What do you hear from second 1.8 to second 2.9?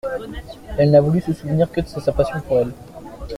de sa passion pour elle.